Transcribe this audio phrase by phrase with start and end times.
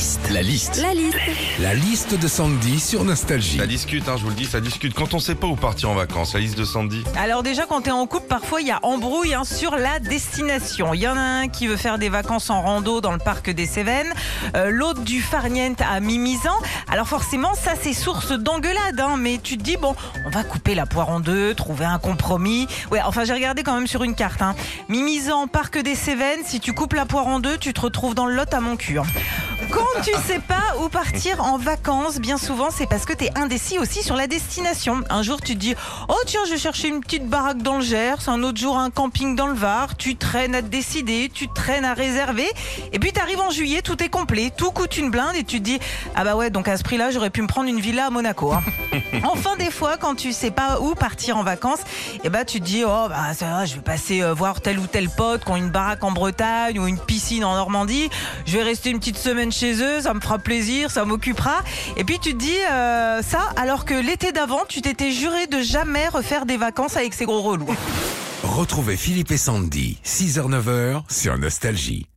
[0.00, 0.30] liste.
[0.30, 0.80] La liste.
[0.80, 1.18] La liste.
[1.58, 3.58] La liste de Sandy sur Nostalgie.
[3.58, 4.94] Ça discute, hein, je vous le dis, ça discute.
[4.94, 7.04] Quand on sait pas où partir en vacances, la liste de Sandy.
[7.18, 10.94] Alors déjà, quand t'es en couple, parfois il y a embrouille hein, sur la destination.
[10.94, 13.50] Il y en a un qui veut faire des vacances en rando dans le parc
[13.50, 14.10] des Cévennes,
[14.56, 16.56] euh, l'autre du Farniente à Mimizan.
[16.90, 19.94] Alors forcément, ça c'est source d'engueulade, hein, mais tu te dis bon,
[20.24, 22.66] on va couper la poire en deux, trouver un compromis.
[22.90, 24.40] Ouais, enfin j'ai regardé quand même sur une carte.
[24.40, 24.54] Hein.
[24.88, 26.40] Mimizan, parc des Cévennes.
[26.46, 28.76] Si tu coupes la poire en deux, tu te retrouves dans le lot à mon
[28.76, 28.98] cul.
[29.68, 33.38] Quand tu sais pas où partir en vacances, bien souvent c'est parce que tu es
[33.38, 35.02] indécis aussi sur la destination.
[35.10, 35.74] Un jour tu te dis
[36.08, 38.90] "Oh tiens, je vais chercher une petite baraque dans le Gers", un autre jour un
[38.90, 42.48] camping dans le Var, tu traînes à te décider, tu traînes à réserver
[42.92, 45.58] et puis tu arrives en juillet, tout est complet, tout coûte une blinde et tu
[45.58, 45.78] te dis
[46.16, 48.52] "Ah bah ouais, donc à ce prix-là, j'aurais pu me prendre une villa à Monaco."
[48.52, 48.62] hein.
[49.24, 51.80] enfin des fois quand tu sais pas où partir en vacances,
[52.24, 54.78] et bah tu te dis "Oh bah ça va, je vais passer euh, voir tel
[54.78, 58.08] ou tel pote qui ont une baraque en Bretagne ou une piscine en Normandie,
[58.46, 61.62] je vais rester une petite semaine chez eux, ça me fera plaisir, ça m'occupera.
[61.96, 65.60] Et puis tu te dis euh, ça alors que l'été d'avant, tu t'étais juré de
[65.60, 67.74] jamais refaire des vacances avec ces gros relous.
[68.42, 72.09] Retrouvez Philippe et Sandy, 6h-9h sur Nostalgie.